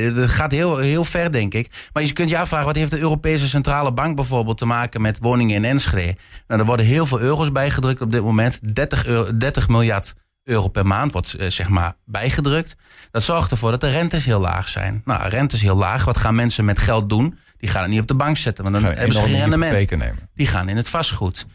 Uh, 0.09 0.17
dat 0.17 0.31
gaat 0.31 0.51
heel, 0.51 0.79
heel 0.79 1.05
ver, 1.05 1.33
denk 1.33 1.55
ik. 1.55 1.89
Maar 1.93 2.03
je 2.03 2.13
kunt 2.13 2.31
je 2.31 2.39
afvragen, 2.39 2.67
wat 2.67 2.77
heeft 2.77 2.91
de 2.91 2.99
Europese 2.99 3.49
Centrale 3.49 3.93
Bank 3.93 4.17
bijvoorbeeld 4.17 4.59
te 4.59 4.65
maken 4.65 5.01
met 5.01 5.19
woningen 5.19 5.57
in 5.57 5.65
Enschede? 5.65 6.17
Nou, 6.47 6.61
er 6.61 6.67
worden 6.67 6.87
heel 6.87 7.07
veel 7.07 7.21
euro's 7.21 7.53
bijgedrukt 7.53 8.01
op 8.01 8.13
dit 8.13 8.23
moment. 8.23 8.75
30, 8.75 9.07
euro, 9.07 9.37
30 9.37 9.69
miljard 9.69 10.15
euro 10.51 10.69
per 10.69 10.87
maand 10.87 11.13
wordt 11.13 11.35
uh, 11.39 11.51
zeg 11.51 11.69
maar 11.69 11.95
bijgedrukt. 12.05 12.77
Dat 13.11 13.23
zorgt 13.23 13.51
ervoor 13.51 13.71
dat 13.71 13.81
de 13.81 13.91
rentes 13.91 14.25
heel 14.25 14.41
laag 14.41 14.69
zijn. 14.69 15.03
Nou, 15.05 15.29
rentes 15.29 15.61
heel 15.61 15.77
laag. 15.77 16.05
Wat 16.05 16.17
gaan 16.17 16.35
mensen 16.35 16.65
met 16.65 16.79
geld 16.79 17.09
doen? 17.09 17.39
Die 17.57 17.71
gaan 17.71 17.83
het 17.83 17.91
niet 17.91 18.01
op 18.01 18.09
de 18.09 18.15
bank 18.15 18.37
zetten, 18.37 18.65
want 18.65 18.77
dan 18.77 18.85
hebben 18.85 19.13
ze 19.13 19.23
geen 19.23 19.39
rendement. 19.39 19.89
Die 20.35 20.47
gaan 20.47 20.69
in 20.69 20.77
het 20.77 20.89
vastgoed. 20.89 21.47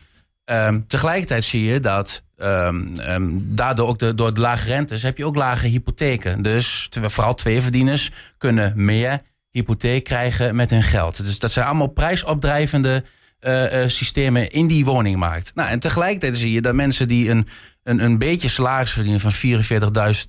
Um, 0.51 0.87
tegelijkertijd 0.87 1.43
zie 1.43 1.63
je 1.63 1.79
dat 1.79 2.23
um, 2.37 2.99
um, 2.99 3.55
daardoor 3.55 3.87
ook 3.87 3.99
de, 3.99 4.15
door 4.15 4.33
de 4.33 4.39
lage 4.39 4.67
rentes 4.67 5.01
heb 5.01 5.17
je 5.17 5.25
ook 5.25 5.35
lage 5.35 5.67
hypotheken. 5.67 6.41
Dus 6.41 6.89
vooral 6.91 7.33
tweeverdieners 7.33 8.11
kunnen 8.37 8.73
meer 8.75 9.21
hypotheek 9.51 10.03
krijgen 10.03 10.55
met 10.55 10.69
hun 10.69 10.83
geld. 10.83 11.17
Dus 11.25 11.39
dat 11.39 11.51
zijn 11.51 11.65
allemaal 11.65 11.87
prijsopdrijvende 11.87 13.03
uh, 13.39 13.83
uh, 13.83 13.89
systemen 13.89 14.51
in 14.51 14.67
die 14.67 14.85
woningmarkt. 14.85 15.55
Nou, 15.55 15.69
en 15.69 15.79
tegelijkertijd 15.79 16.37
zie 16.37 16.51
je 16.51 16.61
dat 16.61 16.73
mensen 16.73 17.07
die 17.07 17.29
een 17.29 17.47
een, 17.85 18.03
een 18.03 18.17
beetje 18.17 18.47
salaris 18.47 18.91
verdienen 18.91 19.19
van 19.19 19.33
44.000 19.33 19.39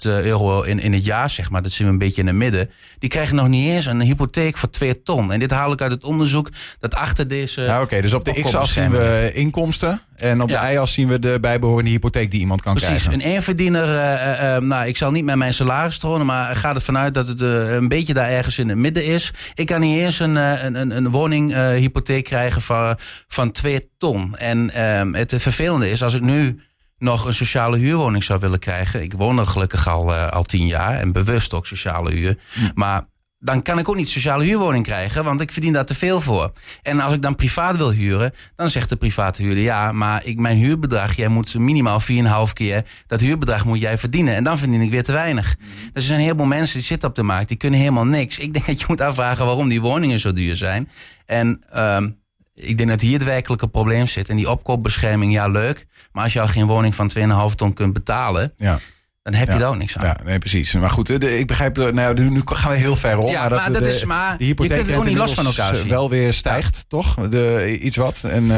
euro 0.03 0.63
in, 0.63 0.81
in 0.81 0.93
het 0.93 1.05
jaar, 1.05 1.31
zeg 1.31 1.51
maar. 1.51 1.63
Dat 1.63 1.73
zien 1.73 1.87
we 1.87 1.93
een 1.93 1.99
beetje 1.99 2.21
in 2.21 2.27
het 2.27 2.37
midden. 2.37 2.71
Die 2.99 3.09
krijgen 3.09 3.37
nog 3.37 3.49
niet 3.49 3.71
eens 3.71 3.87
een 3.87 4.01
hypotheek 4.01 4.57
voor 4.57 4.71
2 4.71 5.03
ton. 5.03 5.33
En 5.33 5.39
dit 5.39 5.51
haal 5.51 5.73
ik 5.73 5.81
uit 5.81 5.91
het 5.91 6.05
onderzoek 6.05 6.49
dat 6.79 6.95
achter 6.95 7.29
deze. 7.29 7.63
Ja, 7.63 7.83
Oké, 7.83 8.01
dus 8.01 8.15
op 8.15 8.25
de 8.25 8.43
x-as 8.43 8.73
zien 8.73 8.91
we 8.91 9.31
inkomsten. 9.35 10.01
En 10.17 10.43
op 10.43 10.49
ja. 10.49 10.67
de 10.67 10.73
y-as 10.73 10.93
zien 10.93 11.09
we 11.09 11.19
de 11.19 11.39
bijbehorende 11.41 11.91
hypotheek 11.91 12.31
die 12.31 12.41
iemand 12.41 12.63
kan 12.63 12.75
Precies. 12.75 12.89
krijgen. 12.89 13.11
Precies, 13.11 13.29
een 13.29 13.35
eenverdiener, 13.35 13.89
uh, 13.89 14.57
uh, 14.57 14.63
nou, 14.63 14.87
ik 14.87 14.97
zal 14.97 15.11
niet 15.11 15.25
met 15.25 15.37
mijn 15.37 15.55
salaris 15.55 15.99
tonen, 15.99 16.27
maar 16.27 16.57
gaat 16.57 16.75
het 16.75 16.85
vanuit 16.85 17.15
dat 17.15 17.29
het 17.29 17.41
een 17.41 17.89
beetje 17.89 18.15
daar 18.15 18.29
ergens 18.29 18.59
in 18.59 18.69
het 18.69 18.79
midden 18.79 19.05
is. 19.05 19.33
Ik 19.55 19.67
kan 19.67 19.81
niet 19.81 20.01
eens 20.01 20.19
een, 20.19 20.37
een, 20.37 20.75
een, 20.75 20.97
een 20.97 21.11
woninghypotheek 21.11 22.25
krijgen 22.25 22.63
van, 22.63 22.97
van 23.29 23.51
2 23.51 23.91
ton. 23.99 24.37
En 24.37 24.71
ehm, 24.71 25.13
het 25.13 25.35
vervelende 25.37 25.91
is, 25.91 26.03
als 26.03 26.15
ik 26.15 26.23
nu 26.23 26.61
nog 26.99 27.27
een 27.27 27.35
sociale 27.35 27.79
huurwoning 27.79 28.25
zou 28.25 28.41
willen 28.41 28.59
krijgen. 28.59 29.03
Ik 29.03 29.13
woon 29.13 29.39
er 29.39 29.47
gelukkig 29.47 29.89
al, 29.89 30.13
uh, 30.13 30.29
al 30.29 30.45
tien 30.45 30.67
jaar 30.67 30.99
en 30.99 31.13
bewust 31.13 31.55
ook 31.55 31.67
sociale 31.67 32.11
huur. 32.11 32.39
Hm. 32.53 32.71
Maar 32.75 33.05
dan 33.39 33.63
kan 33.63 33.79
ik 33.79 33.89
ook 33.89 33.97
niet 33.97 34.09
sociale 34.09 34.45
huurwoning 34.45 34.85
krijgen, 34.85 35.25
want 35.25 35.41
ik 35.41 35.53
verdien 35.53 35.73
daar 35.73 35.85
te 35.85 35.95
veel 35.95 36.21
voor. 36.21 36.53
En 36.83 37.01
als 37.01 37.15
ik 37.15 37.23
dan 37.23 37.35
privaat 37.35 37.77
wil 37.77 37.91
huren, 37.91 38.33
dan 38.57 38.71
zegt 38.71 38.89
de 38.89 38.97
private 38.97 39.43
huurder... 39.43 39.63
ja, 39.63 39.93
maar 39.93 40.25
ik, 40.25 40.39
mijn 40.39 40.57
huurbedrag, 40.57 41.17
jij 41.17 41.29
moet 41.29 41.55
minimaal 41.55 42.01
4,5 42.49 42.53
keer... 42.53 42.85
dat 43.07 43.21
huurbedrag 43.21 43.65
moet 43.65 43.81
jij 43.81 43.99
verdienen 43.99 44.35
en 44.35 44.45
dan 44.45 44.59
verdien 44.59 44.81
ik 44.81 44.91
weer 44.91 45.03
te 45.03 45.13
weinig. 45.13 45.57
Dus 45.93 46.03
er 46.03 46.09
zijn 46.09 46.21
heel 46.21 46.37
veel 46.37 46.45
mensen 46.45 46.75
die 46.75 46.87
zitten 46.87 47.09
op 47.09 47.15
de 47.15 47.23
markt, 47.23 47.49
die 47.49 47.57
kunnen 47.57 47.79
helemaal 47.79 48.07
niks. 48.07 48.39
Ik 48.39 48.53
denk 48.53 48.67
dat 48.67 48.81
je 48.81 48.87
moet 48.89 49.01
afvragen 49.01 49.47
waarom 49.47 49.69
die 49.69 49.81
woningen 49.81 50.19
zo 50.19 50.33
duur 50.33 50.57
zijn. 50.57 50.91
En... 51.27 51.63
Um, 51.77 52.25
ik 52.57 52.77
denk 52.77 52.89
dat 52.89 53.01
hier 53.01 53.13
het 53.13 53.25
werkelijke 53.25 53.69
probleem 53.69 54.07
zit. 54.07 54.29
En 54.29 54.37
die 54.37 54.51
opkoopbescherming, 54.51 55.33
ja, 55.33 55.49
leuk. 55.49 55.87
Maar 56.13 56.25
als 56.25 56.33
je 56.33 56.41
al 56.41 56.47
geen 56.49 56.67
woning 56.67 56.95
van 56.95 57.11
2,5 57.51 57.55
ton 57.55 57.73
kunt 57.73 57.93
betalen. 57.93 58.53
Ja. 58.57 58.79
Dan 59.23 59.35
heb 59.35 59.49
je 59.49 59.55
ja. 59.55 59.61
er 59.61 59.67
ook 59.67 59.77
niks 59.77 59.99
aan. 59.99 60.07
Ja, 60.07 60.17
nee, 60.25 60.39
precies. 60.39 60.73
Maar 60.73 60.91
goed, 60.91 61.21
de, 61.21 61.39
ik 61.39 61.47
begrijp, 61.47 61.77
nou, 61.77 62.31
nu 62.31 62.43
gaan 62.45 62.71
we 62.71 62.77
heel 62.77 62.97
ver 62.97 63.19
op. 63.19 63.29
Ja, 63.29 63.41
maar 63.41 63.49
dat, 63.49 63.59
maar 63.59 63.73
dat 63.73 63.83
de, 63.83 63.89
is 63.89 64.05
maar. 64.05 64.39
De 64.39 64.45
hypotheek 64.45 64.71
je 64.71 64.77
kunt 64.77 64.89
het 64.89 64.99
ook 64.99 65.09
niet 65.09 65.17
los 65.17 65.35
van 65.35 65.47
elkaar 65.47 65.75
zien. 65.75 65.89
wel 65.89 66.11
weer 66.11 66.33
stijgt, 66.33 66.77
ja. 66.77 66.83
toch? 66.89 67.29
De, 67.29 67.79
iets 67.81 67.97
wat. 67.97 68.23
En, 68.23 68.43
uh, 68.43 68.49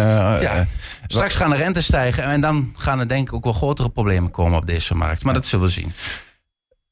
ja. 0.41 0.57
Uh, 0.57 0.61
Straks 1.07 1.35
gaan 1.35 1.51
de 1.51 1.57
rentes 1.57 1.85
stijgen. 1.85 2.25
En 2.25 2.41
dan 2.41 2.73
gaan 2.77 3.01
er 3.01 3.09
denk 3.09 3.29
ik 3.29 3.35
ook 3.35 3.45
wel 3.45 3.53
grotere 3.53 3.89
problemen 3.89 4.31
komen 4.31 4.59
op 4.59 4.67
deze 4.67 4.95
markt. 4.95 5.25
Maar 5.25 5.35
dat 5.35 5.47
zullen 5.47 5.67
we 5.67 5.73
zien. 5.73 5.93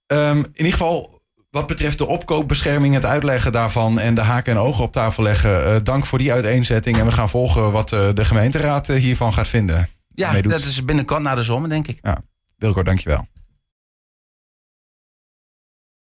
Um, 0.07 0.39
in 0.39 0.51
ieder 0.55 0.73
geval, 0.73 1.16
wat 1.57 1.67
betreft 1.67 1.99
de 1.99 2.07
opkoopbescherming, 2.07 2.95
het 2.95 3.05
uitleggen 3.05 3.53
daarvan 3.53 3.99
en 3.99 4.15
de 4.15 4.21
haken 4.21 4.53
en 4.53 4.59
ogen 4.59 4.85
op 4.85 4.93
tafel 4.93 5.23
leggen. 5.23 5.67
Uh, 5.67 5.77
dank 5.83 6.07
voor 6.07 6.19
die 6.19 6.33
uiteenzetting. 6.33 6.99
En 6.99 7.05
we 7.05 7.13
gaan 7.13 7.29
volgen 7.29 7.73
wat 7.73 7.93
uh, 7.93 8.09
de 8.15 8.25
gemeenteraad 8.25 8.89
uh, 8.89 8.97
hiervan 8.97 9.33
gaat 9.33 9.49
vinden. 9.49 9.89
Ja, 10.15 10.41
dat 10.41 10.61
is 10.61 10.85
binnenkort 10.85 11.23
na 11.23 11.35
de 11.35 11.43
zomer, 11.43 11.69
denk 11.69 11.87
ik. 11.87 11.99
Ja, 12.03 12.19
Wilco, 12.57 12.83
dankjewel. 12.83 13.27